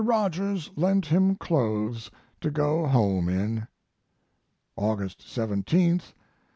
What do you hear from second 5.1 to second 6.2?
17th.